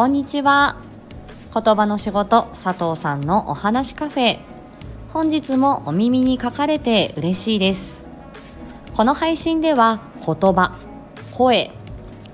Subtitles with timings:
[0.00, 0.76] こんにちは。
[1.52, 4.38] 言葉の仕事佐藤さんのお話カフェ。
[5.12, 8.06] 本日もお耳に書かれて嬉しいです。
[8.96, 10.72] この配信では言葉
[11.32, 11.70] 声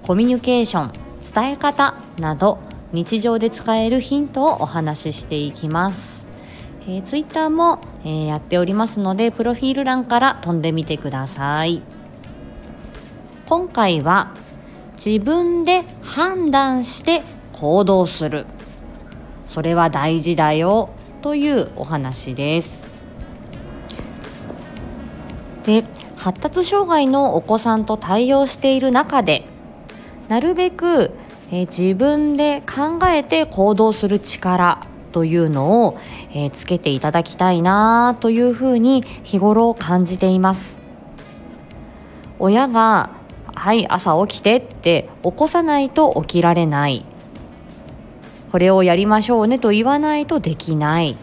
[0.07, 0.93] コミュニケーション
[1.35, 2.59] 伝え方など
[2.93, 6.25] 日常で使えるヒントをお話ししていきます。
[6.83, 11.83] えー、ツイッターも、えー、やっておりますのでプロフィール欄から飛んでみてください。
[13.49, 14.31] 今回は
[15.05, 17.25] 自分で判断して
[17.59, 18.47] 行動する。
[19.47, 20.91] それは大事だよ
[21.23, 22.87] というお話です。
[25.65, 25.85] で
[26.17, 29.47] 発達障害のお子さんと対応している中で
[30.29, 31.13] なるべく、
[31.53, 35.99] え、自分で考えて行動する力というのを、
[36.35, 40.81] え、つけていただきたいなというふうに日頃感じています。
[42.39, 43.11] 親が
[43.55, 47.05] 「はい朝起きて」って起こさないと起きられない。
[48.57, 51.15] これをやりましょうねと言わないとできない。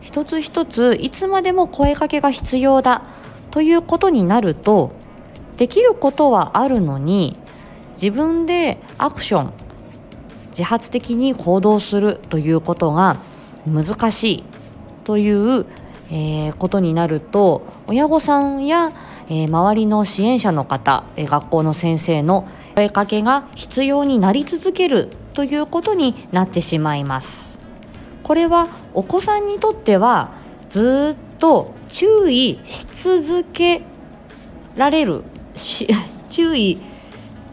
[0.00, 3.04] 一つ一ついつまでも声かけが必要だ。
[3.52, 4.90] ということになると
[5.58, 7.36] できることはあるのに
[7.92, 9.52] 自分でアクション
[10.48, 13.18] 自発的に行動するということが
[13.64, 14.44] 難しい。
[15.04, 15.66] という、
[16.10, 18.90] えー、ことになると親御さんや、
[19.28, 22.48] えー、周りの支援者の方、えー、学校の先生の
[22.80, 27.58] 声かけが必要になり続けるということになってしまいます。
[28.22, 30.30] これはお子さんにとっては
[30.70, 33.82] ずっと注意し続け
[34.76, 35.24] られる
[36.30, 36.80] 注意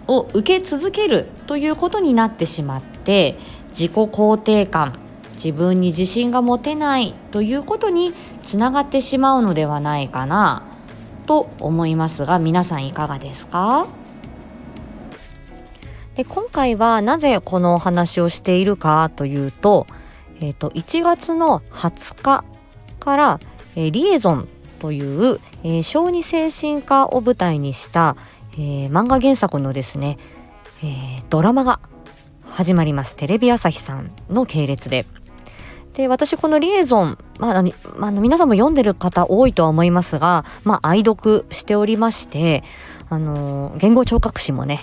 [0.08, 3.38] を受け続けるということになってしまって
[3.70, 4.98] 自己肯定感
[5.34, 10.64] 自分に自信が持てないということにつながってしまうのではないかな
[11.26, 13.88] と思いますが皆さんいかがですか？
[16.18, 19.86] で今回はなぜこのお話をしているかというと,、
[20.42, 22.44] えーと、1月の20日
[23.00, 23.40] から、
[23.76, 24.48] えー、リエゾン
[24.80, 28.18] という、えー、小児精神科を舞台にした、
[28.54, 30.18] えー、漫画原作のですね、
[30.84, 31.80] え、ドラマが
[32.50, 35.06] 始まりますテレビ朝日さんの系列で。
[35.94, 42.64] で私このリエゾン、まあ、あの皆さんも読んでる方多いとは思いますが、まあ、愛読しておりまして
[43.10, 44.80] あの言語聴覚士もね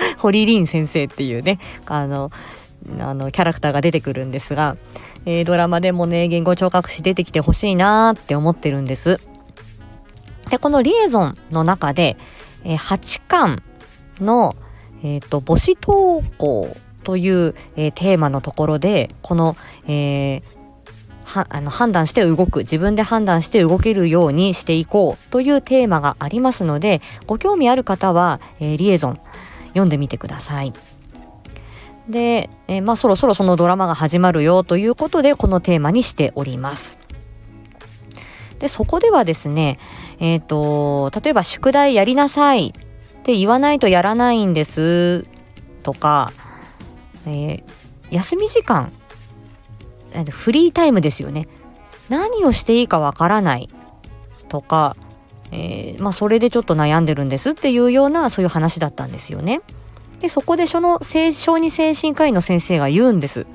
[0.18, 2.30] 堀凛先生っていうねあの
[3.00, 4.76] あのキャラクターが出てくるんですが、
[5.26, 9.20] えー、ドラマでもね言語聴覚士出てきてほしいなって思ってるんです。
[10.48, 12.16] で、このリエゾンの中で、
[12.64, 13.62] えー、8巻
[14.20, 14.56] の、
[15.02, 19.56] え、ー、と、母子登校という、えー、テーマのところで、この、
[19.86, 20.42] えー、
[21.24, 29.20] はあの判断して動く自分で判断して動けるようにしていこうというテーマがありますのでご興味ある方は、えー、リエゾン
[29.68, 30.72] 読んでみてください。
[32.08, 36.98] で、えー、まあそろそろそのドラマが始まるよということでこのテーマにしております。
[38.58, 39.78] でそこではですね
[40.20, 45.26] えっ、ー、と、例えば宿題やりなさいって言わないとやらないんです
[45.82, 46.32] とか、
[47.26, 47.64] えー、
[48.10, 48.92] 休み時間、
[50.30, 51.48] フリータイムですよね。
[52.08, 53.68] 何をしていいかわからない
[54.48, 54.96] とか、
[55.50, 59.60] えー、まあそれでちょっと悩んでるんですっていうようなそういう話だったんですよね。
[60.20, 63.46] で、そこでその小児精神科医の先生が言うんです。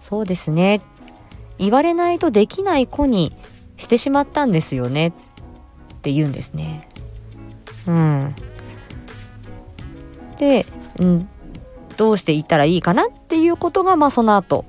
[0.00, 0.80] そうですね。
[1.58, 3.34] 言われないとできない子に
[3.76, 5.12] してしまったんですよねっ
[6.02, 6.88] て言うんですね。
[7.86, 8.34] うん。
[10.38, 10.66] で、
[11.00, 11.28] うん、
[11.96, 14.64] どうしていったらいいかなっていうことが、まあその後、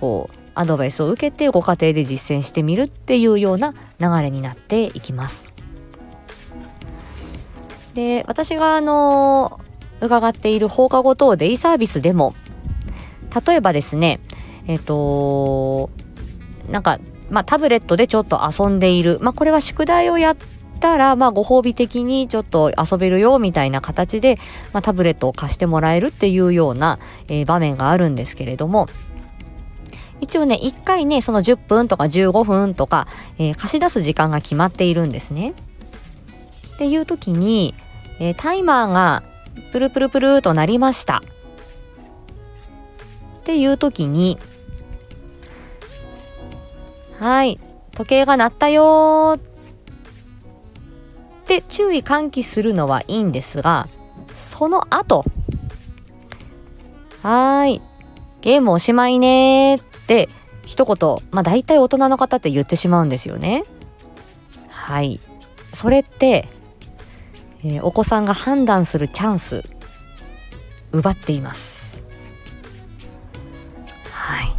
[0.00, 5.48] こう、アドバイスを受けてご家庭で実践してみるっていうような流れになっていきます。
[7.96, 9.60] で、私があの、
[10.00, 12.34] 伺っている放課後等デイサービスでも、
[13.46, 14.20] 例えばですね、
[14.68, 15.90] えっ、ー、と、
[16.70, 19.18] なんかまあ、タブレットでちょっと遊んでいる。
[19.20, 20.36] まあ、これは宿題をやっ
[20.80, 24.38] たら、まあ、ご褒美的にちょっと遊べるよ、みたいな形で、
[24.72, 26.98] まあ、タブレットを貸してもらえるっていうような、
[27.28, 28.88] えー、場面があるんですけれども、
[30.20, 33.06] 一応ね、1回ね、その10分とか15分とか、
[33.38, 35.52] えー、貸し出す時間が決まっているんですね。
[36.74, 37.74] っていう時に、
[38.18, 39.22] えー、タイマーが
[39.72, 41.22] プルプルプルとなりました。
[43.38, 44.38] っていう時に、
[47.20, 47.60] はい、
[47.92, 49.40] 時計が鳴ったよっ
[51.46, 53.88] て注意喚起するのはいいんですが、
[54.34, 55.24] その後、
[57.22, 57.80] はい、
[58.40, 60.28] ゲームおしまいねって
[60.64, 63.64] 一言、まあ大体大人の方って言ってしまうんですよね。
[64.68, 65.20] はい。
[65.72, 66.48] それって、
[67.66, 69.64] えー、お子さんが判断するチャンス
[70.92, 72.00] 奪っています。
[74.12, 74.54] はい。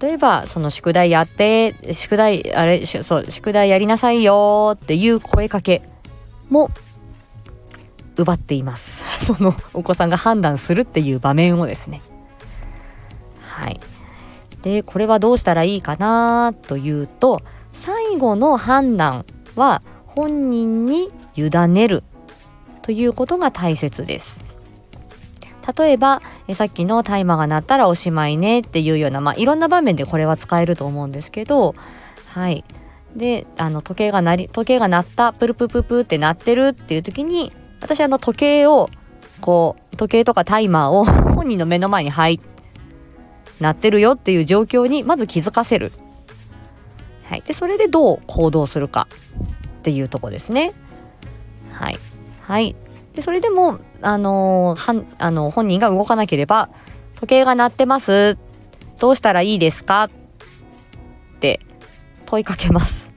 [0.00, 5.82] 例えば、その宿題やって、宿題、あれ、そう、宿題やりなさいよっていう声かけ
[6.48, 6.70] も
[8.16, 9.04] 奪っています。
[9.22, 12.00] そのお子さんが判断するっていう場面をですね。
[13.42, 13.78] はい。
[14.62, 17.42] で、これはどうしたらいいかなというと、
[17.74, 22.02] 最後の判断は本人に委ねる
[22.82, 24.44] ということが大切です
[25.76, 31.74] 例えばえさっきのタイマーが鳴ったらおしまいねっていうような、まあ、いろんな場面でこれは使えると思うんですけど
[32.28, 32.64] はい
[33.14, 38.88] であの時計が鳴り時計が鳴ったプルプルププって鳴ってるっていう時に私あの時計を
[39.40, 42.40] こう時計とかタイマーを 本人の目の前にはい
[43.60, 45.92] 鳴ってるよっていう状況にまず気づかせる。
[47.24, 49.06] はい、でそれでどう行動するか
[49.78, 50.74] っていうとこですね。
[51.82, 51.98] はい、
[52.42, 52.76] はい、
[53.12, 56.68] でそれでも、あのー、はあの本人が動かなければ
[57.16, 58.38] 時計が鳴ってます。
[59.00, 60.04] どうしたらいいですか？
[60.04, 60.10] っ
[61.40, 61.58] て
[62.26, 63.10] 問いかけます。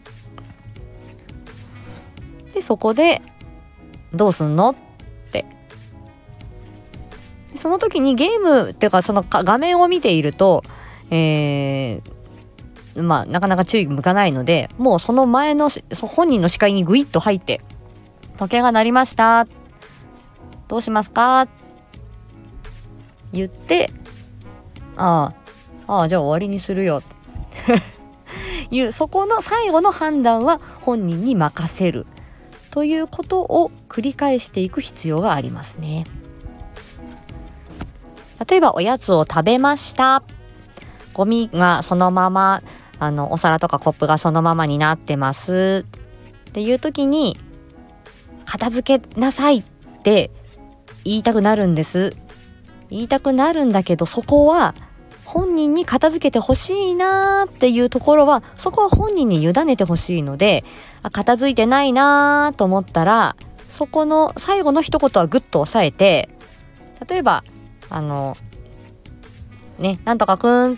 [2.56, 3.22] でそこで
[4.14, 4.72] どうすんの？
[4.72, 4.76] っ
[5.32, 5.46] て。
[7.56, 10.64] その時にゲームっていうかその画面を見ていると、
[11.12, 15.70] えー、まあなかなか注意向かないのでもうその前の
[16.02, 17.62] 本人の視界にグイッと入って
[18.38, 19.46] 時計が鳴りました。
[20.68, 21.48] どうしますか？
[23.32, 23.92] 言って
[24.98, 25.34] あ
[25.88, 27.02] あああじゃあ終わりにするよ。
[28.72, 32.06] いうそこの最後の判断は本人に任せる。
[32.72, 36.06] ということを繰り返していく必要がありますね。
[38.50, 40.24] 例えばおやつを食べました。
[41.14, 42.62] ゴミがそのまま
[43.00, 45.86] あのお皿とかコップがそのままになってます。
[46.50, 47.40] っていう時に
[48.46, 49.64] 片付けなさいっ
[50.04, 50.32] て
[51.04, 52.16] 言いたくなるんです。
[52.90, 54.76] 言いたくなるんだけどそこは
[55.26, 60.64] 本人に片付けてほしいなーっていうところはそこは本人に委ねてほしいので
[61.02, 63.36] あ片付いてないなーと思ったら
[63.70, 66.30] そこの最後の一言はグッと押さえて
[67.10, 67.44] 例えば
[67.90, 68.38] あの
[69.80, 70.78] ねなんとかくんっ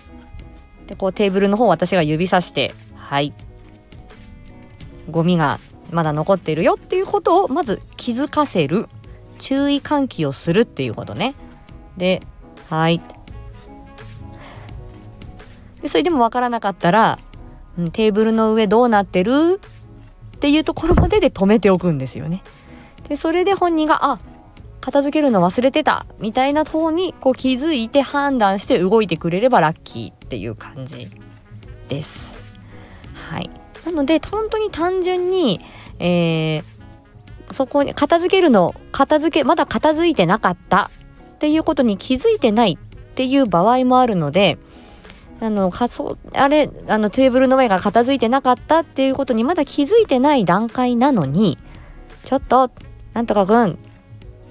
[0.88, 3.34] てこうテーブルの方私が指さしてはい
[5.12, 5.60] ゴミが
[5.92, 8.88] まだ残っているよっていうことをまず気づかせる
[9.40, 11.36] 注意喚起をするっていうことね
[11.98, 12.22] で
[12.70, 13.02] はい
[15.82, 17.20] でそれでも分からなかったら、
[17.94, 19.62] テーブルの上どうなってる
[20.36, 22.44] っていうところまでで止めておくんですよね。
[23.08, 24.20] でそれで本人があ
[24.82, 31.10] 片付けるの忘れてたみたいな方にこう気づいて判断して動いてくれればラッキーっていう感じ
[31.90, 32.36] です。
[33.30, 33.50] はい、
[33.86, 35.62] なので本当に単純に、
[36.00, 40.92] えー、そこに片付けるの片付けまだ片付いてなかった
[41.36, 44.58] っていうことに気づいてないっていう場合もあるので
[45.40, 51.58] あの、仮想、あれ、あの、テーブルの上が片付いてなかったっていうことにまだ気づいてない段階なのに、
[52.26, 52.72] ちょっと、
[53.14, 53.78] なんとかくん、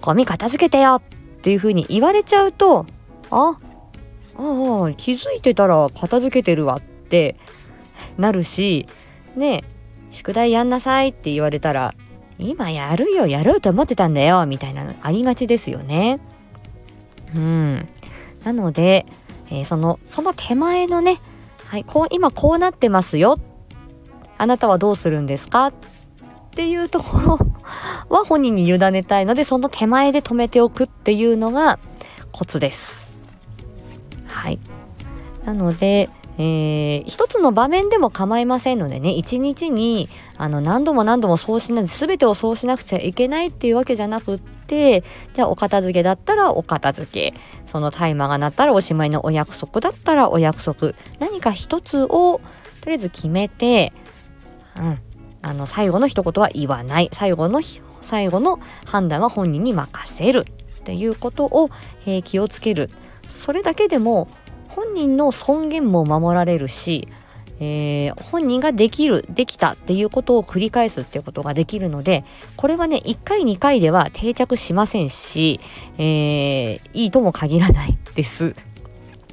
[0.01, 1.03] ゴミ片付けてよっ
[1.43, 2.87] ていうふうに言われちゃうと、
[3.31, 3.59] あ、
[4.39, 7.37] ああ、気づいてたら片付けてるわって
[8.17, 8.87] なるし、
[9.35, 9.65] ね
[10.11, 11.95] 宿題やんなさいって言われたら、
[12.39, 16.21] 今やるよ、やろうと思ってたんだよ、みたいなのありがちですよね。
[17.35, 17.89] うん。
[18.45, 19.07] なので、
[19.51, 21.19] えー、そのその手前のね、
[21.67, 23.39] はい、こう今こうなってますよ
[24.39, 25.69] あなたはどうするんですか？
[25.69, 25.73] っ
[26.57, 27.39] ていうところ
[28.09, 31.79] は本人に委ねたいのでその手前で止めておくっていうのが
[32.33, 33.11] コツです。
[34.27, 34.59] はい
[35.45, 45.03] なのでえー、一つの場面でも構いませんのでね一日にあの何度も何度もそうしない全てをそうしなくちゃいけないっていうわけじゃなくって
[45.33, 47.35] じゃあお片付けだったらお片付け。
[47.67, 50.93] そのタイマーが鳴ったらおしまいのお約束だったらお約束。
[51.19, 52.41] 何か一つを
[52.81, 53.93] とりあえず決めて、
[54.77, 54.99] うん、
[55.43, 57.11] あの最後の一言は言わない。
[57.13, 57.61] 最後の
[58.03, 60.45] 最後の判断は本人に任せる。
[60.81, 61.69] っていうことを、
[62.07, 62.91] えー、気をつける。
[63.29, 64.29] それだけでも
[64.77, 67.09] 本人の尊厳も守られるし、
[67.61, 72.25] えー、本人ができるできたっていうことを繰り返すっていうことができるので
[72.57, 75.61] これはね1回2回では定着しませんし、
[75.97, 78.55] えー、いいとも限らないです。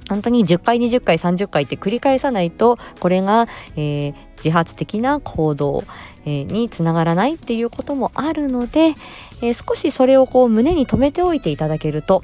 [0.09, 3.47] 本当に10回20回30回って繰り返さないとこれが、
[3.77, 5.85] えー、自発的な行動、
[6.25, 8.95] えー、につながらないっていうこともあるので、
[9.41, 12.21] えー、少しそれをこう胸に留めておいていただけると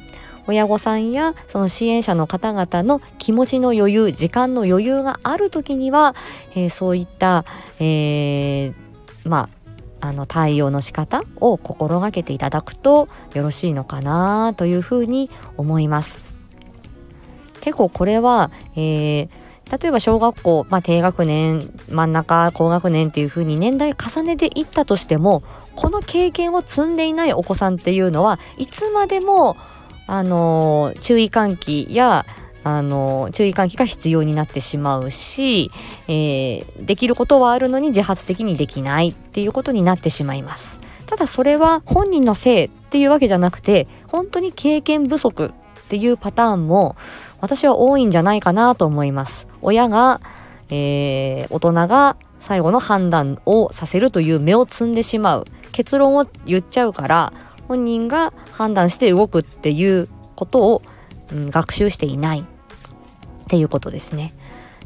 [0.49, 6.15] 親御さんやその支援者の方々の気持ちの余裕時間の余裕がある時には、
[6.55, 7.45] えー、そういった、
[7.79, 8.73] えー、
[9.25, 9.47] ま
[10.01, 16.17] ああの対応の仕方を心がけていただくとよろしいのかなというふうに思います。
[17.61, 19.29] 結構これは、えー
[19.69, 25.43] 例えば小学校、まあ、低学年真ん中高学年っていう風に年代重ねていったとしても
[25.75, 29.57] この経験を積んでいないお子さんっていうのはいつまでも
[30.11, 32.25] あの注意喚起や
[32.63, 35.69] あの注意喚起が必要になってしまうし、
[36.07, 40.81] えー、できることはあるのに自発的にできないっていうことになってしまいます。
[41.05, 45.51] ただそれは本人のせいっていうわけじゃなくて本当に経験不足っ
[45.89, 46.95] ていうパターンも
[47.39, 49.47] 私は多いんじゃないかなと思います。
[49.61, 50.21] 親が、
[50.69, 57.33] えー、大人が最後の判断をさせるという目を摘んでしまう結論を言っちゃうから
[57.69, 60.81] 本人が判断して動くっていうことを、
[61.31, 62.43] うん、学習していないっ
[63.47, 64.33] ていうことですね。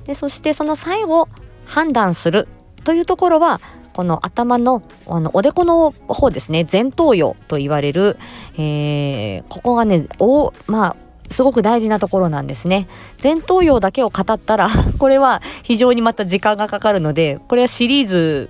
[0.03, 1.29] でそしてその最後
[1.65, 2.49] 判断する
[2.83, 3.61] というところは
[3.93, 8.17] この頭のあのおでこの方ですね前頭葉と言われる、
[8.55, 10.95] えー、ここがねおまあ
[11.29, 12.87] すごく大事なところなんですね。
[13.21, 18.49] 前頭葉だけを語ったらこれは非常にまた時間がかかるので、これはシリーズ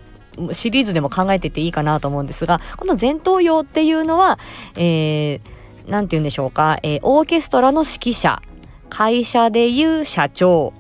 [0.52, 4.40] シリーズでも考えてていいかなと思うんですが、この前頭葉っていうのは、
[4.76, 8.42] えー、て言うんでしょうか、えー、オーケストラの指揮者、
[8.90, 10.74] 会社でいう社長、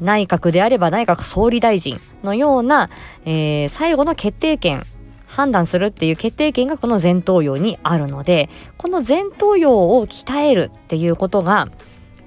[0.00, 2.90] 内閣であれば内閣総理大臣のような、
[3.24, 4.84] えー、最後の決定権、
[5.26, 11.68] 判断するっていう決定権がこの前頭葉にあるので、この前頭葉を鍛えるっていうことが、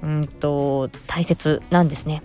[0.01, 2.23] うんと、大切なんですね。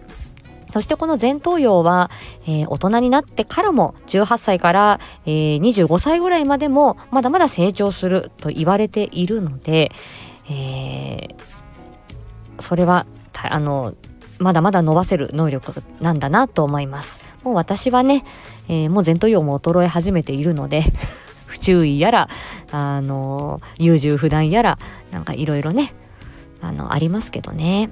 [0.73, 2.11] そしてこの前頭葉は、
[2.47, 9.93] えー、大人になってからも18歳から、えー、25歳ぐらいまでもまだまだ成長すると言われているので、
[10.51, 13.07] えー、それは
[13.43, 13.95] あの
[14.39, 17.21] まだまだ伸ばせる能力なんだなと思います。
[17.45, 18.25] もう私はね、
[18.69, 20.83] えー、もう前頭葉も衰え始めているので
[21.47, 22.29] 不注意やら、
[22.71, 24.79] あの優柔不断やら、
[25.11, 25.93] なんかいろいろね、
[26.63, 27.91] あの、ありますけどね。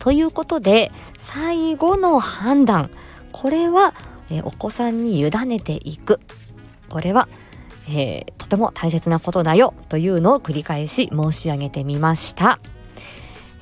[0.00, 2.90] ということで、最後の判断。
[3.30, 3.94] これは、
[4.30, 6.20] えお子さんに委ねていく。
[6.88, 7.28] これは、
[7.88, 12.58] えー、とても大切なことだよというのを繰り返し申し上げてみました。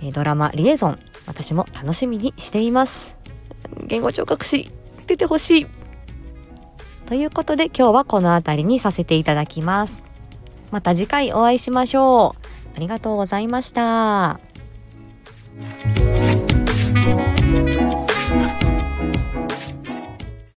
[0.02, 3.16] えドラマリエゾン、私も楽しみにしています。
[3.86, 4.70] 言語聴覚士、
[5.06, 5.66] 出てほしい。
[7.06, 10.02] ということで今日はこの辺りにさせていただきます。
[10.70, 12.76] また次回お会いしましょう。
[12.76, 14.47] ありがとうございました。
[15.60, 16.47] 嗯。